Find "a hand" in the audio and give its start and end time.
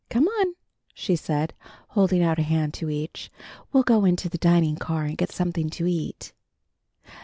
2.39-2.73